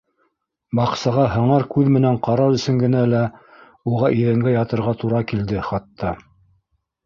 Баҡсаға 0.77 1.25
һыңар 1.33 1.65
күҙ 1.75 1.91
менән 1.97 2.17
ҡарар 2.29 2.55
өсөн 2.61 2.81
генә 2.85 3.05
лә 3.11 3.21
уға 3.93 4.13
иҙәнгә 4.23 4.57
ятырға 4.57 4.99
тура 5.05 5.23
килде 5.35 5.71
хатта. 5.71 6.19